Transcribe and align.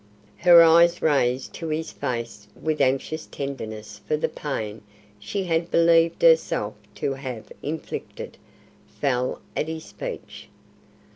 Her 0.37 0.63
eyes, 0.63 1.03
raised 1.03 1.53
to 1.53 1.67
his 1.67 1.91
face 1.91 2.47
with 2.59 2.81
anxious 2.81 3.27
tenderness 3.27 4.01
for 4.07 4.17
the 4.17 4.29
pain 4.29 4.81
she 5.19 5.43
had 5.43 5.69
believed 5.69 6.23
herself 6.23 6.73
to 6.95 7.13
have 7.13 7.51
inflicted, 7.61 8.39
fell 8.99 9.41
at 9.55 9.67
this 9.67 9.85
speech. 9.85 10.49